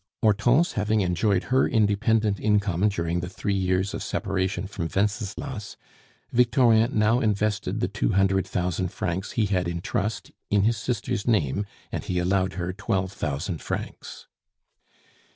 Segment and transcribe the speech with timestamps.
[0.23, 5.77] Hortense having enjoyed her independent income during the three years of separation from Wenceslas,
[6.31, 11.27] Victorin now invested the two hundred thousand francs he had in trust, in his sister's
[11.27, 14.25] name and he allowed her twelve thousand francs.